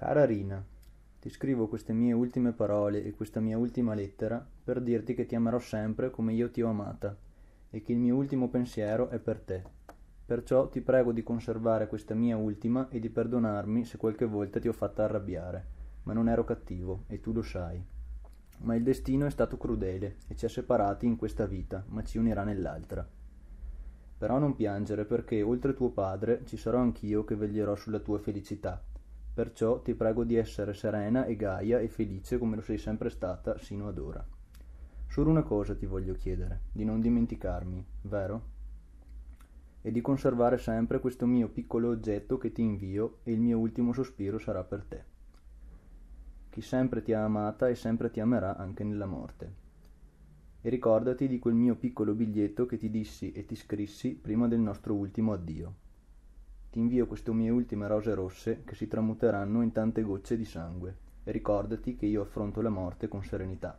Cara 0.00 0.24
Rina, 0.24 0.64
ti 1.20 1.28
scrivo 1.28 1.68
queste 1.68 1.92
mie 1.92 2.14
ultime 2.14 2.52
parole 2.52 3.04
e 3.04 3.12
questa 3.12 3.38
mia 3.38 3.58
ultima 3.58 3.92
lettera 3.92 4.42
per 4.64 4.80
dirti 4.80 5.12
che 5.12 5.26
ti 5.26 5.34
amerò 5.34 5.58
sempre 5.58 6.08
come 6.08 6.32
io 6.32 6.50
ti 6.50 6.62
ho 6.62 6.70
amata 6.70 7.14
e 7.68 7.82
che 7.82 7.92
il 7.92 7.98
mio 7.98 8.16
ultimo 8.16 8.48
pensiero 8.48 9.10
è 9.10 9.18
per 9.18 9.40
te. 9.40 9.62
Perciò 10.24 10.70
ti 10.70 10.80
prego 10.80 11.12
di 11.12 11.22
conservare 11.22 11.86
questa 11.86 12.14
mia 12.14 12.38
ultima 12.38 12.88
e 12.88 12.98
di 12.98 13.10
perdonarmi 13.10 13.84
se 13.84 13.98
qualche 13.98 14.24
volta 14.24 14.58
ti 14.58 14.68
ho 14.68 14.72
fatta 14.72 15.04
arrabbiare, 15.04 15.66
ma 16.04 16.14
non 16.14 16.30
ero 16.30 16.44
cattivo 16.44 17.04
e 17.06 17.20
tu 17.20 17.34
lo 17.34 17.42
sai. 17.42 17.84
Ma 18.60 18.74
il 18.74 18.82
destino 18.82 19.26
è 19.26 19.30
stato 19.30 19.58
crudele 19.58 20.16
e 20.28 20.34
ci 20.34 20.46
ha 20.46 20.48
separati 20.48 21.04
in 21.04 21.16
questa 21.16 21.44
vita, 21.44 21.84
ma 21.88 22.02
ci 22.02 22.16
unirà 22.16 22.42
nell'altra. 22.44 23.06
Però 24.16 24.38
non 24.38 24.56
piangere 24.56 25.04
perché 25.04 25.42
oltre 25.42 25.74
tuo 25.74 25.90
padre 25.90 26.40
ci 26.46 26.56
sarò 26.56 26.78
anch'io 26.78 27.22
che 27.24 27.36
veglierò 27.36 27.74
sulla 27.74 27.98
tua 27.98 28.18
felicità 28.18 28.82
Perciò 29.32 29.80
ti 29.80 29.94
prego 29.94 30.24
di 30.24 30.34
essere 30.34 30.74
serena 30.74 31.24
e 31.24 31.36
gaia 31.36 31.78
e 31.78 31.88
felice 31.88 32.36
come 32.36 32.56
lo 32.56 32.62
sei 32.62 32.78
sempre 32.78 33.10
stata 33.10 33.58
sino 33.58 33.86
ad 33.86 33.98
ora. 33.98 34.26
Solo 35.06 35.30
una 35.30 35.44
cosa 35.44 35.74
ti 35.74 35.86
voglio 35.86 36.14
chiedere, 36.14 36.62
di 36.72 36.84
non 36.84 37.00
dimenticarmi, 37.00 37.86
vero? 38.02 38.42
E 39.82 39.92
di 39.92 40.00
conservare 40.00 40.58
sempre 40.58 40.98
questo 40.98 41.26
mio 41.26 41.48
piccolo 41.48 41.88
oggetto 41.88 42.38
che 42.38 42.52
ti 42.52 42.62
invio 42.62 43.18
e 43.22 43.32
il 43.32 43.40
mio 43.40 43.58
ultimo 43.58 43.92
sospiro 43.92 44.38
sarà 44.38 44.64
per 44.64 44.84
te. 44.84 45.04
Chi 46.50 46.60
sempre 46.60 47.00
ti 47.00 47.12
ha 47.12 47.24
amata 47.24 47.68
e 47.68 47.76
sempre 47.76 48.10
ti 48.10 48.18
amerà 48.18 48.56
anche 48.56 48.82
nella 48.82 49.06
morte. 49.06 49.54
E 50.60 50.68
ricordati 50.68 51.28
di 51.28 51.38
quel 51.38 51.54
mio 51.54 51.76
piccolo 51.76 52.14
biglietto 52.14 52.66
che 52.66 52.76
ti 52.76 52.90
dissi 52.90 53.30
e 53.32 53.46
ti 53.46 53.54
scrissi 53.54 54.16
prima 54.16 54.48
del 54.48 54.60
nostro 54.60 54.94
ultimo 54.94 55.32
addio 55.32 55.88
ti 56.70 56.78
invio 56.78 57.06
queste 57.06 57.32
mie 57.32 57.50
ultime 57.50 57.88
rose 57.88 58.14
rosse 58.14 58.62
che 58.64 58.76
si 58.76 58.86
tramuteranno 58.86 59.62
in 59.62 59.72
tante 59.72 60.02
gocce 60.02 60.36
di 60.36 60.44
sangue 60.44 60.96
e 61.24 61.32
ricordati 61.32 61.96
che 61.96 62.06
io 62.06 62.22
affronto 62.22 62.60
la 62.60 62.68
morte 62.68 63.08
con 63.08 63.24
serenità. 63.24 63.76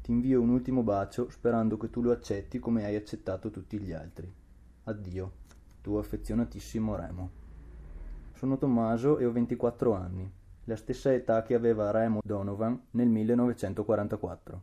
Ti 0.00 0.10
invio 0.10 0.40
un 0.40 0.48
ultimo 0.48 0.82
bacio 0.82 1.28
sperando 1.28 1.76
che 1.76 1.90
tu 1.90 2.00
lo 2.00 2.10
accetti 2.10 2.58
come 2.58 2.84
hai 2.84 2.96
accettato 2.96 3.50
tutti 3.50 3.78
gli 3.78 3.92
altri. 3.92 4.32
Addio, 4.84 5.32
tuo 5.82 5.98
affezionatissimo 5.98 6.96
Remo. 6.96 7.30
Sono 8.32 8.56
Tommaso 8.56 9.18
e 9.18 9.26
ho 9.26 9.32
24 9.32 9.92
anni, 9.92 10.32
la 10.64 10.76
stessa 10.76 11.12
età 11.12 11.42
che 11.42 11.54
aveva 11.54 11.90
Remo 11.90 12.20
Donovan 12.24 12.80
nel 12.92 13.08
1944. 13.08 14.62